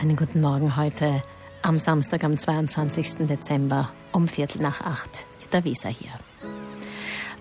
Einen 0.00 0.16
guten 0.16 0.40
Morgen 0.40 0.76
heute 0.76 1.22
am 1.60 1.78
Samstag, 1.78 2.24
am 2.24 2.38
22. 2.38 3.26
Dezember 3.26 3.92
um 4.12 4.28
Viertel 4.28 4.62
nach 4.62 4.80
acht. 4.80 5.26
Ist 5.38 5.52
der 5.52 5.62
Weser 5.64 5.90
hier. 5.90 6.12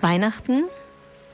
Weihnachten, 0.02 0.66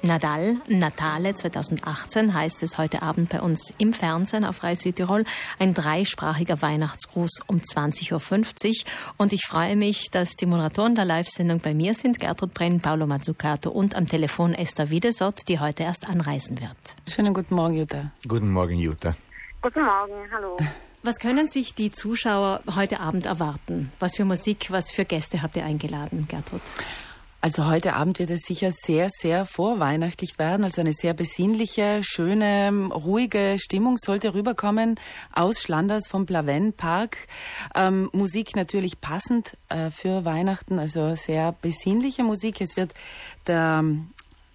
Nadal, 0.03 0.57
Natale 0.67 1.33
2018 1.33 2.35
heißt 2.35 2.61
es 2.61 2.77
heute 2.77 3.01
Abend 3.01 3.29
bei 3.29 3.41
uns 3.41 3.73
im 3.79 3.91
Fernsehen 3.93 4.46
auf 4.46 4.61
Reis 4.61 4.81
Südtirol. 4.81 5.25
Ein 5.57 5.73
dreisprachiger 5.73 6.61
Weihnachtsgruß 6.61 7.39
um 7.48 7.57
20.50 7.57 8.12
Uhr. 8.14 8.92
Und 9.18 9.34
ich 9.34 9.48
freue 9.48 9.76
mich, 9.76 10.12
dass 10.12 10.36
die 10.36 10.46
Moderatoren 10.46 10.94
der 10.94 11.05
Live-Sendung 11.05 11.60
bei 11.60 11.73
mir 11.73 11.96
sind, 11.96 12.20
Gertrud 12.20 12.54
Brenn, 12.54 12.82
Paolo 12.82 13.07
Mazzucato 13.07 13.71
und 13.71 13.96
am 13.96 14.05
Telefon 14.05 14.54
Esther 14.54 14.92
Wiedesott, 14.92 15.48
die 15.48 15.60
heute 15.60 15.82
erst 15.82 16.07
anreisen 16.07 16.62
wird. 16.62 16.78
Schönen 17.10 17.34
guten 17.34 17.55
Morgen, 17.55 17.73
Jutta. 17.73 18.12
Guten 18.28 18.52
Morgen, 18.52 18.78
Jutta. 18.78 19.16
Guten 19.66 19.84
Morgen, 19.84 20.32
hallo. 20.32 20.57
Was 21.02 21.18
können 21.18 21.47
sich 21.47 21.73
die 21.73 21.91
Zuschauer 21.91 22.61
heute 22.75 23.00
Abend 23.00 23.25
erwarten? 23.25 23.91
Was 24.00 24.15
für 24.15 24.24
Musik, 24.24 24.68
was 24.69 24.91
für 24.91 25.05
Gäste 25.05 25.41
habt 25.41 25.55
ihr 25.55 25.65
eingeladen, 25.65 26.28
Gertrud? 26.29 26.61
Also 27.41 27.65
heute 27.65 27.96
Abend 27.96 28.19
wird 28.19 28.29
es 28.29 28.41
sicher 28.41 28.69
sehr, 28.71 29.10
sehr 29.10 29.47
vorweihnachtlich 29.47 30.38
werden. 30.38 30.65
Also 30.65 30.82
eine 30.82 30.93
sehr 30.93 31.15
besinnliche, 31.15 32.02
schöne, 32.03 32.89
ruhige 32.94 33.58
Stimmung 33.58 33.97
sollte 33.97 34.36
rüberkommen 34.36 35.00
aus 35.33 35.59
Schlanders 35.64 36.08
vom 36.08 36.27
Plaven 36.27 36.73
Park. 36.73 37.27
Ähm, 37.73 38.11
Musik 38.13 38.55
natürlich 38.55 39.02
passend 39.02 39.58
äh, 39.69 39.89
für 39.89 40.25
Weihnachten, 40.25 40.77
also 40.77 41.16
sehr 41.16 41.53
besinnliche 41.53 42.22
Musik. 42.22 42.61
Es 42.61 42.77
wird 42.77 42.94
der 43.47 43.83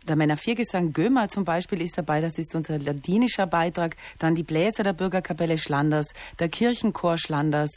der 0.09 0.17
Männer 0.17 0.37
Viergesang 0.37 0.93
Gömer 0.93 1.29
zum 1.29 1.45
Beispiel 1.45 1.83
ist 1.83 1.99
dabei, 1.99 2.21
das 2.21 2.39
ist 2.39 2.55
unser 2.55 2.79
ladinischer 2.79 3.47
Beitrag. 3.47 3.97
Dann 4.19 4.35
die 4.35 4.43
Bläser 4.43 4.83
der 4.83 4.93
Bürgerkapelle 4.93 5.59
Schlanders, 5.59 6.09
der 6.39 6.49
Kirchenchor 6.49 7.19
Schlanders, 7.19 7.71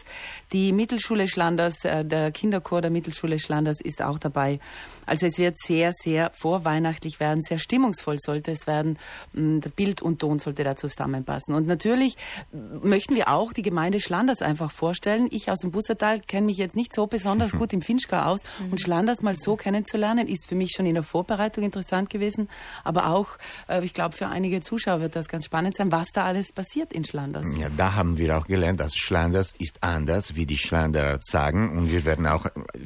die 0.51 0.71
Mittelschule 0.71 1.27
Schlanders, 1.27 1.83
äh, 1.83 2.05
der 2.05 2.31
Kinderchor 2.31 2.81
der 2.81 2.91
Mittelschule 2.91 3.39
Schlanders 3.39 3.81
ist 3.81 4.01
auch 4.01 4.19
dabei. 4.19 4.59
Also 5.05 5.25
es 5.25 5.37
wird 5.37 5.57
sehr, 5.57 5.91
sehr 5.93 6.31
vorweihnachtlich 6.33 7.19
werden, 7.19 7.41
sehr 7.41 7.57
stimmungsvoll 7.57 8.17
sollte 8.19 8.51
es 8.51 8.67
werden. 8.67 8.97
Mm, 9.33 9.59
Bild 9.75 10.01
und 10.01 10.19
Ton 10.19 10.39
sollte 10.39 10.63
da 10.63 10.75
zusammenpassen. 10.75 11.53
Und 11.53 11.67
natürlich 11.67 12.15
möchten 12.81 13.15
wir 13.15 13.27
auch 13.27 13.51
die 13.51 13.63
Gemeinde 13.63 13.99
Schlanders 13.99 14.41
einfach 14.41 14.71
vorstellen. 14.71 15.27
Ich 15.31 15.51
aus 15.51 15.59
dem 15.59 15.71
Bussertal 15.71 16.19
kenne 16.21 16.45
mich 16.45 16.57
jetzt 16.57 16.75
nicht 16.75 16.93
so 16.93 17.07
besonders 17.07 17.51
gut 17.57 17.73
im 17.73 17.81
Finchgau 17.81 18.19
aus. 18.19 18.39
Und 18.71 18.79
Schlanders 18.79 19.21
mal 19.21 19.35
so 19.35 19.55
kennenzulernen, 19.55 20.27
ist 20.27 20.47
für 20.47 20.55
mich 20.55 20.71
schon 20.75 20.85
in 20.85 20.93
der 20.93 21.03
Vorbereitung 21.03 21.63
interessant 21.63 22.09
gewesen. 22.13 22.47
Aber 22.85 23.07
auch, 23.07 23.37
äh, 23.67 23.83
ich 23.83 23.93
glaube, 23.93 24.15
für 24.15 24.27
einige 24.27 24.61
Zuschauer 24.61 25.01
wird 25.01 25.17
das 25.17 25.27
ganz 25.27 25.45
spannend 25.45 25.75
sein, 25.75 25.91
was 25.91 26.07
da 26.13 26.23
alles 26.23 26.53
passiert 26.53 26.93
in 26.93 27.03
Schlanders. 27.03 27.45
Ja, 27.57 27.67
da 27.75 27.95
haben 27.95 28.17
wir 28.17 28.37
auch 28.37 28.47
gelernt, 28.47 28.79
dass 28.79 28.95
Schlanders 28.95 29.51
ist 29.59 29.83
anders, 29.83 30.35
wie 30.35 30.45
die 30.45 30.57
Schlanderer 30.57 31.19
sagen. 31.21 31.77
Und 31.77 31.91
wir 31.91 32.05
werden 32.05 32.25
auch, 32.25 32.45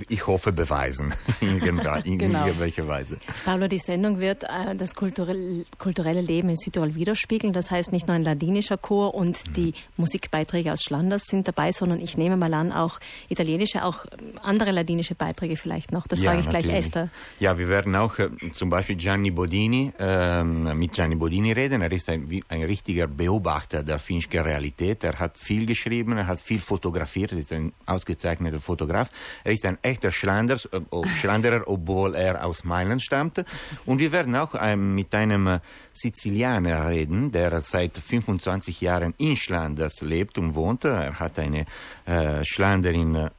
ich 0.09 0.25
hoffe, 0.25 0.51
beweisen, 0.51 1.13
in, 1.41 1.59
genau. 2.17 2.45
irgendwelcher 2.45 2.87
Weise. 2.87 3.17
Paolo, 3.45 3.67
die 3.67 3.77
Sendung 3.77 4.19
wird 4.19 4.43
äh, 4.43 4.75
das 4.75 4.95
kulturelle, 4.95 5.65
kulturelle 5.77 6.21
Leben 6.21 6.49
in 6.49 6.57
Südtirol 6.57 6.95
widerspiegeln. 6.95 7.53
Das 7.53 7.69
heißt, 7.69 7.91
nicht 7.91 8.07
nur 8.07 8.15
ein 8.15 8.23
ladinischer 8.23 8.77
Chor 8.77 9.13
und 9.13 9.47
mhm. 9.47 9.53
die 9.53 9.73
Musikbeiträge 9.97 10.71
aus 10.71 10.81
Schlanders 10.81 11.23
sind 11.25 11.47
dabei, 11.47 11.71
sondern 11.71 11.99
ich 11.99 12.17
nehme 12.17 12.37
mal 12.37 12.53
an, 12.53 12.71
auch 12.71 12.99
italienische, 13.29 13.83
auch 13.83 14.05
andere 14.41 14.71
ladinische 14.71 15.15
Beiträge 15.15 15.57
vielleicht 15.57 15.91
noch. 15.91 16.07
Das 16.07 16.21
ja, 16.21 16.29
frage 16.29 16.41
ich 16.41 16.45
natürlich. 16.47 16.65
gleich 16.67 16.79
Esther. 16.79 17.09
Ja, 17.39 17.57
wir 17.57 17.67
werden 17.69 17.95
auch 17.95 18.17
äh, 18.19 18.29
zum 18.53 18.69
Beispiel 18.69 18.95
Gian 18.95 19.16
Gianni 19.17 19.31
Bodini, 19.31 19.91
ähm, 19.97 20.77
mit 20.77 20.93
Gianni 20.93 21.15
Bodini 21.15 21.51
reden. 21.51 21.81
Er 21.81 21.91
ist 21.91 22.07
ein, 22.07 22.29
ein 22.49 22.61
richtiger 22.61 23.07
Beobachter 23.07 23.81
der 23.81 23.97
finischen 23.97 24.37
Realität. 24.37 25.03
Er 25.03 25.17
hat 25.17 25.39
viel 25.39 25.65
geschrieben, 25.65 26.17
er 26.17 26.27
hat 26.27 26.39
viel 26.39 26.59
fotografiert, 26.59 27.31
er 27.31 27.39
ist 27.39 27.51
ein 27.51 27.73
ausgezeichneter 27.87 28.59
Fotograf. 28.59 29.09
Er 29.43 29.53
ist 29.53 29.65
ein 29.65 29.79
echter 29.81 30.11
Schlanders, 30.11 30.65
äh, 30.65 30.79
Schlanderer, 31.19 31.63
obwohl 31.65 32.13
er 32.13 32.45
aus 32.45 32.63
Mailand 32.63 33.01
stammte. 33.01 33.43
Und 33.87 33.99
wir 33.99 34.11
werden 34.11 34.35
auch 34.35 34.53
ähm, 34.59 34.93
mit 34.93 35.15
einem 35.15 35.47
äh, 35.47 35.59
Sizilianer 35.93 36.89
reden, 36.89 37.31
der 37.31 37.59
seit 37.61 37.97
25 37.97 38.81
Jahren 38.81 39.15
in 39.17 39.35
Schlanders 39.35 40.01
lebt 40.01 40.37
und 40.37 40.53
wohnt. 40.53 40.85
Er 40.85 41.19
hat 41.19 41.39
eine 41.39 41.65
äh, 42.05 42.45
Schlanderin 42.45 43.15
äh, 43.15 43.29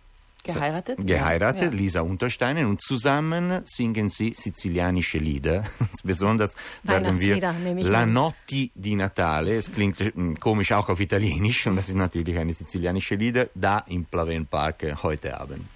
Geheiratet? 0.45 0.99
Geheiratet, 1.07 1.73
ja. 1.73 1.79
Lisa 1.79 2.01
Untersteinen. 2.01 2.67
Und 2.67 2.81
zusammen 2.81 3.63
singen 3.67 4.09
sie 4.09 4.33
sizilianische 4.35 5.19
Lieder. 5.19 5.65
Besonders 6.05 6.55
werden 6.83 7.21
wir 7.21 7.39
La 7.85 8.07
Notti 8.07 8.71
di 8.75 8.95
Natale. 8.95 9.57
Es 9.57 9.71
klingt 9.71 10.01
hm, 10.01 10.39
komisch 10.39 10.73
auch 10.73 10.89
auf 10.89 11.01
Italienisch 11.01 11.67
und 11.67 11.77
das 11.77 11.89
ist 11.89 11.97
natürlich 11.97 12.39
eine 12.39 12.55
sizilianische 12.55 13.17
Lieder, 13.17 13.49
da 13.55 13.85
im 13.89 14.05
Plaven 14.05 14.47
Park 14.47 14.85
heute 15.03 15.39
Abend. 15.39 15.67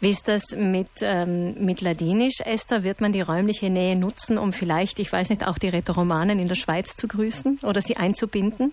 Wie 0.00 0.10
ist 0.10 0.28
das 0.28 0.42
mit, 0.56 0.90
ähm, 1.00 1.64
mit 1.64 1.80
Ladinisch, 1.80 2.40
Esther? 2.44 2.84
Wird 2.84 3.00
man 3.00 3.12
die 3.12 3.20
räumliche 3.20 3.70
Nähe 3.70 3.96
nutzen, 3.96 4.38
um 4.38 4.52
vielleicht, 4.52 4.98
ich 4.98 5.12
weiß 5.12 5.30
nicht, 5.30 5.46
auch 5.46 5.58
die 5.58 5.68
Rätoromanen 5.68 6.38
in 6.38 6.48
der 6.48 6.54
Schweiz 6.54 6.94
zu 6.94 7.08
grüßen 7.08 7.60
oder 7.62 7.82
sie 7.82 7.96
einzubinden? 7.96 8.72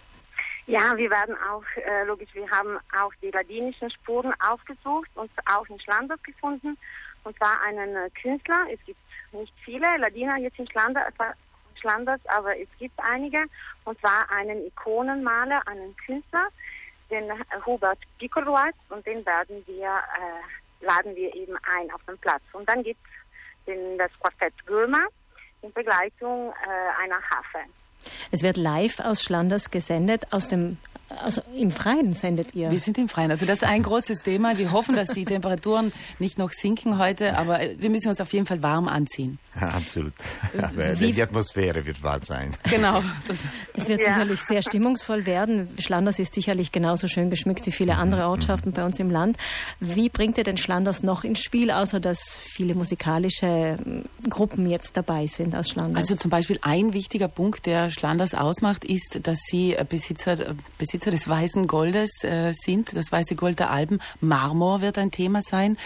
Ja, 0.69 0.95
wir 0.95 1.09
werden 1.09 1.35
auch, 1.49 1.63
äh, 1.77 2.03
logisch, 2.03 2.29
wir 2.33 2.47
haben 2.51 2.77
auch 2.95 3.11
die 3.23 3.31
ladinischen 3.31 3.89
Spuren 3.89 4.31
aufgesucht 4.39 5.09
und 5.15 5.31
auch 5.47 5.67
in 5.67 5.79
Schlanders 5.79 6.21
gefunden. 6.21 6.77
Und 7.23 7.35
zwar 7.37 7.59
einen 7.63 7.95
äh, 7.95 8.11
Künstler, 8.11 8.67
es 8.71 8.79
gibt 8.85 8.99
nicht 9.31 9.51
viele 9.65 9.97
Ladiner 9.97 10.37
jetzt 10.37 10.59
in 10.59 10.69
Schlanders, 10.69 11.07
äh, 11.17 11.33
Schlanders, 11.79 12.23
aber 12.27 12.55
es 12.55 12.67
gibt 12.77 12.93
einige. 12.99 13.45
Und 13.83 13.99
zwar 13.99 14.29
einen 14.29 14.63
Ikonenmaler, 14.67 15.67
einen 15.67 15.97
Künstler, 16.05 16.49
den 17.09 17.31
äh, 17.31 17.35
Hubert 17.65 17.97
Piccolroat, 18.19 18.75
und 18.89 19.03
den 19.07 19.25
werden 19.25 19.63
wir, 19.65 19.87
äh, 19.87 20.85
laden 20.85 21.15
wir 21.15 21.33
eben 21.33 21.57
ein 21.63 21.89
auf 21.91 22.01
den 22.07 22.19
Platz. 22.19 22.43
Und 22.53 22.69
dann 22.69 22.83
gibt 22.83 23.01
es 23.65 23.75
das 23.97 24.11
Quartett 24.19 24.53
Gömer 24.67 25.07
in 25.63 25.73
Begleitung 25.73 26.53
äh, 26.63 27.03
einer 27.03 27.21
Hafe. 27.31 27.65
Es 28.31 28.41
wird 28.41 28.57
live 28.57 28.99
aus 28.99 29.21
Schlanders 29.21 29.71
gesendet, 29.71 30.27
aus 30.31 30.47
dem 30.47 30.77
also 31.23 31.41
im 31.55 31.71
Freien 31.71 32.13
sendet 32.13 32.55
ihr? 32.55 32.71
Wir 32.71 32.79
sind 32.79 32.97
im 32.97 33.09
Freien. 33.09 33.31
Also 33.31 33.45
das 33.45 33.57
ist 33.59 33.63
ein 33.63 33.83
großes 33.83 34.21
Thema. 34.21 34.57
Wir 34.57 34.71
hoffen, 34.71 34.95
dass 34.95 35.09
die 35.09 35.25
Temperaturen 35.25 35.91
nicht 36.19 36.37
noch 36.37 36.51
sinken 36.51 36.97
heute, 36.97 37.37
aber 37.37 37.59
wir 37.77 37.89
müssen 37.89 38.09
uns 38.09 38.21
auf 38.21 38.33
jeden 38.33 38.45
Fall 38.45 38.61
warm 38.63 38.87
anziehen. 38.87 39.39
Ja, 39.59 39.69
absolut. 39.69 40.13
Ja, 40.57 40.93
die 40.95 41.21
Atmosphäre 41.21 41.85
wird 41.85 42.01
warm 42.03 42.23
sein. 42.23 42.51
Genau. 42.69 43.03
es 43.73 43.87
wird 43.87 44.01
ja. 44.01 44.07
sicherlich 44.07 44.41
sehr 44.41 44.61
stimmungsvoll 44.61 45.25
werden. 45.25 45.69
Schlanders 45.79 46.19
ist 46.19 46.33
sicherlich 46.33 46.71
genauso 46.71 47.07
schön 47.07 47.29
geschmückt 47.29 47.65
wie 47.65 47.71
viele 47.71 47.95
andere 47.95 48.21
mhm. 48.21 48.29
Ortschaften 48.29 48.71
bei 48.71 48.85
uns 48.85 48.99
im 48.99 49.09
Land. 49.09 49.37
Wie 49.79 50.09
bringt 50.09 50.37
ihr 50.37 50.43
denn 50.43 50.57
Schlanders 50.57 51.03
noch 51.03 51.23
ins 51.23 51.39
Spiel, 51.39 51.71
außer 51.71 51.99
dass 51.99 52.37
viele 52.37 52.75
musikalische 52.75 53.77
hm, 53.83 54.03
Gruppen 54.29 54.69
jetzt 54.69 54.95
dabei 54.95 55.27
sind 55.27 55.55
aus 55.55 55.69
Schlanders? 55.69 56.03
Also 56.03 56.15
zum 56.15 56.31
Beispiel 56.31 56.59
ein 56.61 56.93
wichtiger 56.93 57.27
Punkt, 57.27 57.65
der 57.65 57.89
Schlanders 57.89 58.33
ausmacht, 58.33 58.85
ist, 58.85 59.19
dass 59.23 59.39
sie 59.49 59.75
Besitzer, 59.89 60.55
Besitzer 60.77 61.08
Besitzer 61.09 61.11
des 61.11 61.27
weißen 61.27 61.67
Goldes 61.67 62.23
äh, 62.23 62.53
sind, 62.53 62.95
das 62.95 63.11
weiße 63.11 63.35
Gold 63.35 63.59
der 63.59 63.69
Alpen. 63.71 63.99
Marmor 64.21 64.81
wird 64.81 64.97
ein 64.97 65.11
Thema 65.11 65.41
sein. 65.41 65.77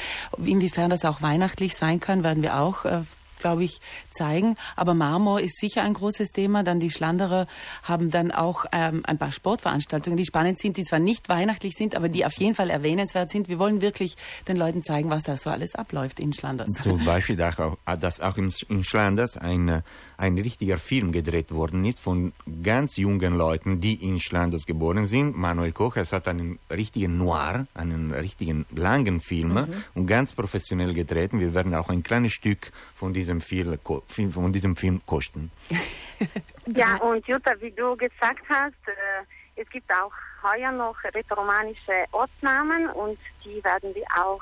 Inwiefern 0.44 0.90
das 0.90 1.06
auch 1.06 1.22
weihnachtlich 1.22 1.76
sein 1.76 2.00
kann, 2.00 2.24
werden 2.24 2.44
wir 2.44 2.58
auch 2.58 2.86
äh, 2.86 3.02
glaube 3.44 3.66
ich, 3.66 3.82
zeigen. 4.12 4.56
Aber 4.76 4.94
Marmor 4.94 5.42
ist 5.42 5.60
sicher 5.60 5.84
ein 5.84 5.94
großes 5.94 6.32
Thema. 6.32 6.64
Dann 6.64 6.80
die 6.80 6.90
Schlanderer 6.90 7.46
haben 7.84 8.10
dann 8.10 8.32
auch 8.32 8.66
ähm, 8.72 9.02
ein 9.06 9.18
paar 9.18 9.32
Sportveranstaltungen, 9.34 10.18
die 10.18 10.26
spannend 10.26 10.60
sind, 10.60 10.78
die 10.78 10.84
zwar 10.84 11.00
nicht 11.00 11.28
weihnachtlich 11.28 11.74
sind, 11.74 11.96
aber 11.96 12.10
die 12.10 12.26
auf 12.26 12.34
jeden 12.34 12.56
Fall 12.56 12.70
erwähnenswert 12.70 13.30
sind. 13.30 13.50
Wir 13.50 13.60
wollen 13.60 13.82
wirklich 13.82 14.16
den 14.48 14.56
Leuten 14.56 14.82
zeigen, 14.82 15.10
was 15.10 15.24
da 15.24 15.36
so 15.36 15.50
alles 15.50 15.76
abläuft 15.76 16.20
in 16.22 16.34
Schlanders. 16.34 16.70
Zum 16.82 17.04
Beispiel, 17.04 17.36
dass 17.36 18.22
auch 18.22 18.38
in 18.38 18.84
Schlanders 18.84 19.38
ein, 19.38 19.84
ein 20.18 20.38
richtiger 20.38 20.78
Film 20.78 21.12
gedreht 21.12 21.52
worden 21.52 21.84
ist 21.84 22.00
von 22.00 22.32
ganz 22.64 22.96
jungen 22.96 23.38
Leuten, 23.38 23.82
die 23.82 23.96
in 23.96 24.20
Schlanders 24.20 24.66
geboren 24.66 25.06
sind. 25.06 25.38
Manuel 25.38 25.74
Koch, 25.74 25.98
er 25.98 26.06
hat 26.06 26.28
einen 26.30 26.60
richtigen 26.72 27.18
Noir, 27.18 27.68
einen 27.74 28.14
richtigen 28.14 28.66
langen 28.74 29.20
Film 29.20 29.54
mhm. 29.54 29.84
und 29.96 30.08
ganz 30.08 30.32
professionell 30.32 30.94
gedreht. 30.94 31.32
Wir 31.34 31.54
werden 31.54 31.76
auch 31.76 31.90
ein 31.90 32.04
kleines 32.04 32.32
Stück 32.32 32.72
von 32.96 33.14
diesem 33.14 33.33
diesem 33.42 33.80
Film, 34.08 34.32
von 34.32 34.54
diesem 34.54 34.76
Film 34.76 35.02
kosten. 35.06 35.52
ja, 36.68 36.98
und 36.98 37.26
Jutta, 37.28 37.54
wie 37.60 37.72
du 37.72 37.96
gesagt 37.96 38.44
hast, 38.50 38.88
äh, 38.88 39.62
es 39.62 39.70
gibt 39.70 39.90
auch 39.92 40.12
heuer 40.44 40.72
noch 40.72 40.96
rätoromanische 41.04 42.06
Ortsnamen 42.12 42.88
und 42.90 43.18
die 43.46 43.64
werden 43.64 43.94
wir 43.94 44.06
auch 44.18 44.42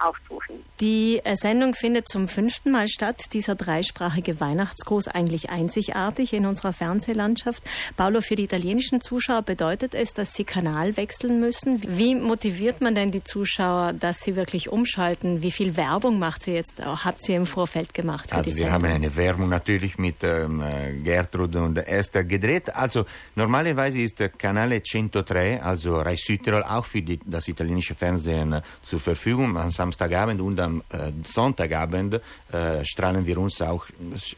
aufzurufen. 0.00 0.56
Die 0.80 1.20
äh, 1.24 1.36
Sendung 1.36 1.74
findet 1.74 2.08
zum 2.08 2.28
fünften 2.28 2.70
Mal 2.70 2.88
statt. 2.88 3.20
Dieser 3.32 3.54
dreisprachige 3.54 4.40
Weihnachtsgruß 4.40 5.08
eigentlich 5.08 5.50
einzigartig 5.50 6.32
in 6.32 6.46
unserer 6.46 6.72
Fernsehlandschaft. 6.72 7.62
Paolo, 7.96 8.20
für 8.20 8.34
die 8.34 8.44
italienischen 8.44 9.00
Zuschauer 9.00 9.42
bedeutet 9.42 9.94
es, 9.94 10.14
dass 10.14 10.32
sie 10.32 10.44
Kanal 10.44 10.96
wechseln 10.96 11.40
müssen. 11.40 11.82
Wie 11.86 12.14
motiviert 12.14 12.80
man 12.80 12.94
denn 12.94 13.10
die 13.10 13.22
Zuschauer, 13.22 13.92
dass 13.92 14.20
sie 14.20 14.36
wirklich 14.36 14.70
umschalten? 14.70 15.42
Wie 15.42 15.50
viel 15.50 15.76
Werbung 15.76 16.18
macht 16.18 16.44
sie 16.44 16.52
jetzt? 16.52 16.82
Habt 16.84 17.28
ihr 17.28 17.36
im 17.36 17.46
Vorfeld 17.46 17.94
gemacht? 17.94 18.32
also 18.32 18.56
wir 18.56 18.72
haben 18.72 18.86
eine 18.86 19.14
Werbung 19.16 19.48
natürlich 19.48 19.98
mit 19.98 20.22
ähm, 20.22 20.62
Gertrud 21.04 21.54
und 21.56 21.76
Esther 21.78 22.24
gedreht. 22.24 22.74
Also 22.74 23.04
normalerweise 23.34 24.00
ist 24.00 24.18
der 24.20 24.30
Kanal 24.30 24.72
103, 24.72 25.62
also 25.62 26.00
Rai 26.00 26.16
Südtirol, 26.16 26.62
auch 26.62 26.84
für 26.84 27.02
die, 27.02 27.20
das 27.24 27.48
italienische 27.48 27.94
Fernsehen 27.94 28.52
äh, 28.52 28.62
zur 28.82 29.00
Verfügung. 29.00 29.56
Am 29.56 29.70
Samstagabend 29.90 30.40
und 30.40 30.60
am 30.60 30.82
äh, 30.90 31.10
Sonntagabend 31.26 32.14
äh, 32.52 32.84
strahlen 32.84 33.26
wir 33.26 33.38
uns 33.38 33.60
auch, 33.60 33.86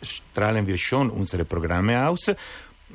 strahlen 0.02 0.66
wir 0.66 0.78
schon 0.78 1.10
unsere 1.10 1.44
Programme 1.44 2.08
aus. 2.08 2.34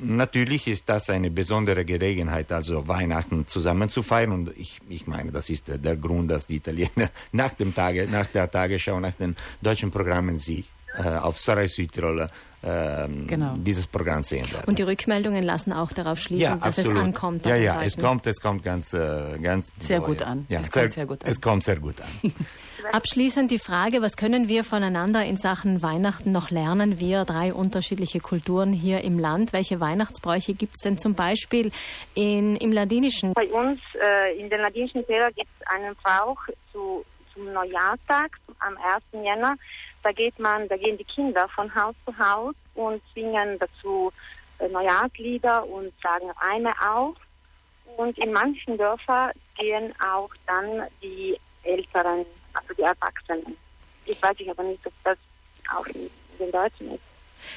Natürlich 0.00 0.66
ist 0.66 0.88
das 0.88 1.10
eine 1.10 1.30
besondere 1.30 1.84
Gelegenheit, 1.84 2.50
also 2.50 2.86
Weihnachten 2.86 3.46
zusammen 3.46 3.88
zu 3.88 4.02
feiern. 4.02 4.32
Und 4.32 4.56
ich, 4.56 4.80
ich 4.88 5.06
meine, 5.06 5.30
das 5.30 5.50
ist 5.50 5.68
der 5.68 5.96
Grund, 5.96 6.30
dass 6.30 6.46
die 6.46 6.56
Italiener 6.56 7.10
nach 7.32 7.52
dem 7.54 7.72
Tage, 7.72 8.08
nach 8.10 8.26
der 8.26 8.50
Tagesschau, 8.50 8.98
nach 8.98 9.14
den 9.14 9.36
deutschen 9.62 9.90
Programmen 9.92 10.40
sie 10.40 10.64
äh, 10.96 11.02
auf 11.02 11.38
Sarai 11.38 11.68
Südtirol 11.68 12.28
ähm, 12.62 13.26
genau. 13.26 13.54
dieses 13.56 13.86
Programm 13.86 14.22
sehen 14.22 14.50
werden. 14.52 14.64
Und 14.66 14.78
die 14.78 14.82
Rückmeldungen 14.82 15.44
lassen 15.44 15.72
auch 15.72 15.92
darauf 15.92 16.18
schließen, 16.18 16.42
ja, 16.42 16.56
dass 16.56 16.78
absolut. 16.78 16.96
es 16.96 17.04
ankommt. 17.04 17.46
Ja, 17.46 17.56
ja, 17.56 17.82
es 17.82 17.96
kommt, 17.96 18.26
es 18.26 18.40
kommt 18.40 18.64
ganz, 18.64 18.92
äh, 18.92 19.38
ganz 19.40 19.68
sehr 19.78 20.00
gut 20.00 20.22
an. 20.22 20.46
Ja, 20.48 20.60
es, 20.60 20.66
sehr, 20.66 20.82
kommt 20.82 20.92
sehr 20.94 21.06
gut 21.06 21.24
an. 21.24 21.30
es 21.30 21.40
kommt 21.40 21.64
sehr 21.64 21.76
gut 21.76 21.94
an. 22.00 22.32
Abschließend 22.92 23.50
die 23.50 23.58
Frage, 23.58 24.02
was 24.02 24.16
können 24.16 24.48
wir 24.48 24.64
voneinander 24.64 25.24
in 25.24 25.36
Sachen 25.36 25.82
Weihnachten 25.82 26.32
noch 26.32 26.50
lernen? 26.50 27.00
Wir 27.00 27.24
drei 27.24 27.52
unterschiedliche 27.52 28.20
Kulturen 28.20 28.72
hier 28.72 29.02
im 29.02 29.18
Land. 29.18 29.52
Welche 29.52 29.80
Weihnachtsbräuche 29.80 30.54
gibt 30.54 30.74
es 30.78 30.82
denn 30.82 30.98
zum 30.98 31.14
Beispiel 31.14 31.70
in, 32.14 32.56
im 32.56 32.72
Ladinischen? 32.72 33.34
Bei 33.34 33.48
uns 33.48 33.80
äh, 34.00 34.38
in 34.38 34.50
den 34.50 34.60
ladinischen 34.60 35.04
Fehler 35.04 35.30
gibt 35.32 35.50
es 35.60 35.66
einen 35.68 35.94
Brauch 36.02 36.38
zu, 36.72 37.04
zum 37.34 37.52
Neujahrstag 37.52 38.30
am 38.60 38.76
1. 39.12 39.24
Jänner. 39.24 39.54
Da 40.08 40.12
geht 40.12 40.38
man, 40.38 40.66
da 40.68 40.78
gehen 40.78 40.96
die 40.96 41.04
Kinder 41.04 41.46
von 41.50 41.74
Haus 41.74 41.94
zu 42.06 42.18
Haus 42.18 42.54
und 42.74 43.02
singen 43.14 43.58
dazu 43.58 44.10
äh, 44.58 44.66
Neujahrslieder 44.66 45.66
und 45.66 45.92
sagen 46.02 46.30
Reime 46.30 46.72
auf. 46.80 47.14
Und 47.98 48.16
in 48.16 48.32
manchen 48.32 48.78
Dörfern 48.78 49.32
gehen 49.58 49.92
auch 50.00 50.30
dann 50.46 50.88
die 51.02 51.38
Älteren, 51.62 52.24
also 52.54 52.72
die 52.72 52.84
Erwachsenen. 52.84 53.54
Ich 54.06 54.22
weiß 54.22 54.32
ich 54.38 54.48
aber 54.48 54.62
nicht, 54.62 54.80
ob 54.86 54.94
das 55.04 55.18
auch 55.76 55.84
in 55.88 56.08
den 56.40 56.52
Deutschen 56.52 56.94
ist. 56.94 57.07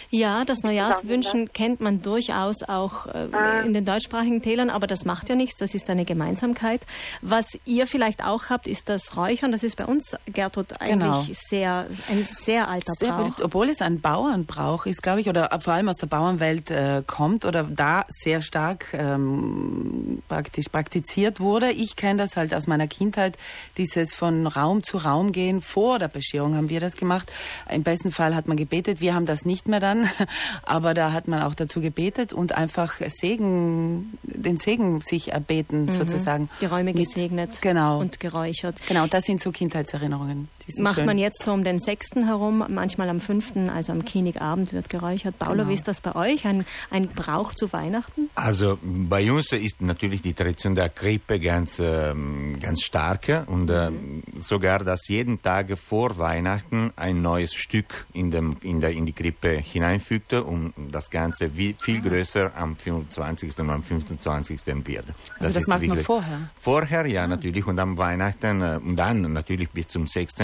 Ja, 0.09 0.45
das 0.45 0.59
Neujahrswünschen 0.63 1.53
kennt 1.53 1.81
man 1.81 2.01
durchaus 2.01 2.63
auch 2.63 3.07
äh, 3.07 3.27
ah. 3.31 3.61
in 3.61 3.73
den 3.73 3.85
deutschsprachigen 3.85 4.41
Tälern, 4.41 4.69
aber 4.69 4.87
das 4.87 5.05
macht 5.05 5.29
ja 5.29 5.35
nichts, 5.35 5.59
das 5.59 5.73
ist 5.75 5.89
eine 5.89 6.05
Gemeinsamkeit. 6.05 6.85
Was 7.21 7.47
ihr 7.65 7.87
vielleicht 7.87 8.23
auch 8.25 8.49
habt, 8.49 8.67
ist 8.67 8.89
das 8.89 9.17
Räuchern. 9.17 9.51
Das 9.51 9.63
ist 9.63 9.77
bei 9.77 9.85
uns, 9.85 10.15
Gertrud, 10.25 10.79
eigentlich 10.79 10.99
genau. 10.99 11.25
sehr, 11.31 11.87
ein 12.09 12.23
sehr 12.23 12.69
alter 12.69 12.93
sehr 12.93 13.09
Brauch. 13.09 13.17
Beliebt, 13.19 13.41
obwohl 13.41 13.69
es 13.69 13.81
ein 13.81 14.01
Bauernbrauch 14.01 14.85
ist, 14.85 15.01
glaube 15.01 15.21
ich, 15.21 15.29
oder 15.29 15.49
vor 15.61 15.73
allem 15.73 15.89
aus 15.89 15.97
der 15.97 16.07
Bauernwelt 16.07 16.71
äh, 16.71 17.03
kommt 17.05 17.45
oder 17.45 17.63
da 17.63 18.05
sehr 18.09 18.41
stark 18.41 18.87
ähm, 18.93 20.21
praktisch 20.27 20.69
praktiziert 20.69 21.39
wurde. 21.39 21.71
Ich 21.71 21.95
kenne 21.95 22.17
das 22.23 22.37
halt 22.37 22.53
aus 22.53 22.67
meiner 22.67 22.87
Kindheit, 22.87 23.37
dieses 23.77 24.13
von 24.13 24.47
Raum 24.47 24.83
zu 24.83 24.97
Raum 24.97 25.31
gehen. 25.31 25.61
Vor 25.61 25.99
der 25.99 26.07
Bescherung 26.07 26.55
haben 26.55 26.69
wir 26.69 26.79
das 26.79 26.95
gemacht. 26.95 27.31
Im 27.69 27.83
besten 27.83 28.11
Fall 28.11 28.35
hat 28.35 28.47
man 28.47 28.57
gebetet. 28.57 29.01
Wir 29.01 29.13
haben 29.13 29.25
das 29.25 29.45
nicht 29.45 29.67
mehr 29.71 29.79
dann, 29.79 30.09
aber 30.63 30.93
da 30.93 31.11
hat 31.11 31.27
man 31.27 31.41
auch 31.41 31.55
dazu 31.55 31.81
gebetet 31.81 32.33
und 32.33 32.53
einfach 32.53 32.93
Segen, 33.07 34.17
den 34.21 34.57
Segen 34.57 35.01
sich 35.01 35.31
erbeten 35.31 35.85
mhm. 35.85 35.91
sozusagen. 35.91 36.49
Die 36.61 36.65
Räume 36.65 36.93
gesegnet 36.93 37.61
genau. 37.61 37.99
und 37.99 38.19
geräuchert. 38.19 38.77
Genau, 38.87 39.07
das 39.07 39.23
sind 39.23 39.41
so 39.41 39.51
Kindheitserinnerungen. 39.51 40.47
Macht 40.77 40.97
schön. 40.97 41.05
man 41.05 41.17
jetzt 41.17 41.43
so 41.43 41.51
um 41.51 41.63
den 41.63 41.79
6. 41.79 42.15
herum, 42.25 42.63
manchmal 42.69 43.09
am 43.09 43.19
5., 43.19 43.69
also 43.73 43.91
am 43.91 44.05
Königabend 44.05 44.73
wird 44.73 44.89
geräuchert. 44.89 45.37
Paolo, 45.39 45.57
genau. 45.57 45.69
wie 45.69 45.73
ist 45.73 45.87
das 45.87 46.01
bei 46.01 46.15
euch? 46.15 46.45
Ein, 46.45 46.65
ein 46.89 47.07
Brauch 47.07 47.53
zu 47.53 47.73
Weihnachten? 47.73 48.29
Also 48.35 48.77
bei 48.81 49.31
uns 49.31 49.51
ist 49.51 49.81
natürlich 49.81 50.21
die 50.21 50.33
Tradition 50.33 50.75
der 50.75 50.89
Krippe 50.89 51.39
ganz, 51.39 51.79
ähm, 51.79 52.57
ganz 52.59 52.83
stark 52.83 53.45
und 53.47 53.69
äh, 53.69 53.89
mhm. 53.89 54.23
sogar, 54.37 54.79
dass 54.79 55.07
jeden 55.07 55.41
Tag 55.41 55.77
vor 55.77 56.17
Weihnachten 56.17 56.91
ein 56.95 57.21
neues 57.21 57.53
Stück 57.53 58.05
in, 58.13 58.31
dem, 58.31 58.57
in, 58.61 58.79
der, 58.79 58.91
in 58.91 59.05
die 59.05 59.13
Krippe 59.13 59.60
hineinfügte 59.61 60.43
und 60.43 60.73
das 60.91 61.09
Ganze 61.09 61.49
viel, 61.49 61.75
viel 61.79 61.99
ah. 61.99 62.07
größer 62.07 62.51
am 62.55 62.75
24. 62.75 63.57
und 63.59 63.69
am 63.69 63.83
25. 63.83 64.61
wird. 64.85 65.05
Das, 65.07 65.15
also 65.39 65.59
das 65.59 65.67
macht 65.67 65.83
man 65.83 65.99
vorher? 65.99 66.49
Vorher, 66.57 67.05
ja, 67.05 67.23
ah. 67.23 67.27
natürlich. 67.27 67.65
Und 67.65 67.79
am 67.79 67.97
Weihnachten 67.97 68.61
äh, 68.61 68.79
und 68.83 68.95
dann 68.95 69.33
natürlich 69.33 69.69
bis 69.69 69.87
zum 69.87 70.07
6 70.07 70.35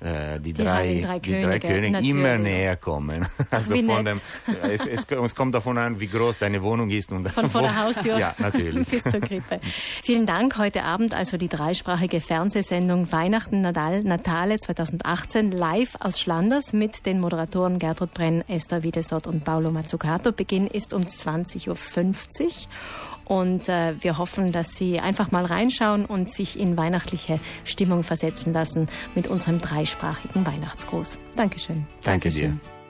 äh, 0.00 0.38
die, 0.40 0.52
die, 0.52 0.62
drei, 0.62 1.00
drei 1.02 1.18
die 1.18 1.30
Könige, 1.30 1.48
drei 1.48 1.58
Könige 1.58 1.98
immer 1.98 2.36
näher 2.36 2.76
kommen. 2.76 3.26
Also 3.50 3.76
von 3.76 4.04
dem, 4.04 4.20
es, 4.62 4.86
es, 4.86 5.06
es, 5.08 5.34
kommt 5.34 5.54
davon 5.54 5.78
an, 5.78 6.00
wie 6.00 6.08
groß 6.08 6.38
deine 6.38 6.62
Wohnung 6.62 6.90
ist. 6.90 7.12
Und 7.12 7.28
von 7.28 7.48
vor 7.48 7.62
der 7.62 7.76
Haustür 7.76 8.18
ja, 8.18 8.34
natürlich. 8.38 8.88
bis 8.90 9.02
zur 9.02 9.20
Krippe. 9.20 9.60
Vielen 10.02 10.26
Dank. 10.26 10.58
Heute 10.58 10.82
Abend 10.82 11.14
also 11.14 11.36
die 11.36 11.48
dreisprachige 11.48 12.20
Fernsehsendung 12.20 13.12
Weihnachten 13.12 13.60
Nadal, 13.60 14.02
Natale 14.02 14.58
2018 14.58 15.52
live 15.52 15.94
aus 16.00 16.20
Schlanders 16.20 16.72
mit 16.72 17.06
den 17.06 17.20
Moderatoren 17.20 17.78
Gertrud 17.78 18.12
Brenn, 18.12 18.42
Esther 18.48 18.82
Wiedesott 18.82 19.26
und 19.26 19.44
Paolo 19.44 19.70
Mazzucato. 19.70 20.32
Beginn 20.32 20.66
ist 20.66 20.92
um 20.92 21.02
20.50 21.02 21.68
Uhr. 21.68 21.76
Und 23.24 23.68
äh, 23.68 23.94
wir 24.02 24.18
hoffen, 24.18 24.52
dass 24.52 24.76
Sie 24.76 25.00
einfach 25.00 25.30
mal 25.30 25.46
reinschauen 25.46 26.04
und 26.04 26.30
sich 26.30 26.58
in 26.58 26.76
weihnachtliche 26.76 27.40
Stimmung 27.64 28.02
versetzen 28.02 28.52
lassen 28.52 28.88
mit 29.14 29.26
unserem 29.26 29.60
dreisprachigen 29.60 30.46
Weihnachtsgruß. 30.46 31.18
Dankeschön. 31.36 31.86
Danke 32.02 32.28
Dankeschön. 32.28 32.60
dir. 32.62 32.83